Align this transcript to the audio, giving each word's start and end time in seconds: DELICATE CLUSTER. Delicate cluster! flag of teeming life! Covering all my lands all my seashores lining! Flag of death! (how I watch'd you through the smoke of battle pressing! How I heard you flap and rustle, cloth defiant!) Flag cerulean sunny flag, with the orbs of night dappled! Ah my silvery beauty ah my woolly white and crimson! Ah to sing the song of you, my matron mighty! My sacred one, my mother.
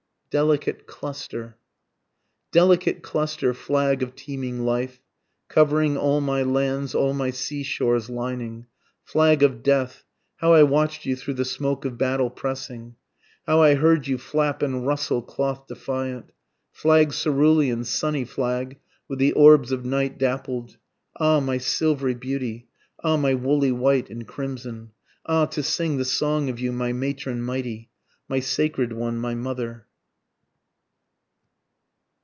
DELICATE 0.37 0.87
CLUSTER. 0.87 1.57
Delicate 2.53 3.03
cluster! 3.03 3.53
flag 3.53 4.01
of 4.01 4.15
teeming 4.15 4.63
life! 4.63 5.01
Covering 5.49 5.97
all 5.97 6.21
my 6.21 6.41
lands 6.41 6.95
all 6.95 7.13
my 7.13 7.31
seashores 7.31 8.09
lining! 8.09 8.65
Flag 9.03 9.43
of 9.43 9.61
death! 9.61 10.05
(how 10.37 10.53
I 10.53 10.63
watch'd 10.63 11.03
you 11.05 11.17
through 11.17 11.33
the 11.33 11.43
smoke 11.43 11.83
of 11.83 11.97
battle 11.97 12.29
pressing! 12.29 12.95
How 13.45 13.61
I 13.61 13.75
heard 13.75 14.07
you 14.07 14.17
flap 14.17 14.61
and 14.61 14.87
rustle, 14.87 15.21
cloth 15.21 15.67
defiant!) 15.67 16.31
Flag 16.71 17.11
cerulean 17.11 17.83
sunny 17.83 18.23
flag, 18.23 18.79
with 19.09 19.19
the 19.19 19.33
orbs 19.33 19.73
of 19.73 19.83
night 19.83 20.17
dappled! 20.17 20.77
Ah 21.17 21.41
my 21.41 21.57
silvery 21.57 22.13
beauty 22.15 22.69
ah 23.03 23.17
my 23.17 23.33
woolly 23.33 23.73
white 23.73 24.09
and 24.09 24.25
crimson! 24.25 24.91
Ah 25.25 25.45
to 25.47 25.61
sing 25.61 25.97
the 25.97 26.05
song 26.05 26.47
of 26.47 26.57
you, 26.57 26.71
my 26.71 26.93
matron 26.93 27.41
mighty! 27.41 27.89
My 28.29 28.39
sacred 28.39 28.93
one, 28.93 29.17
my 29.17 29.35
mother. 29.35 29.87